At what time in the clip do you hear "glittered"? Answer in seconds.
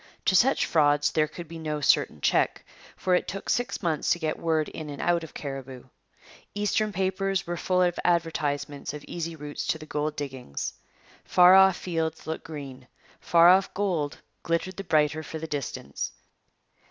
14.41-14.77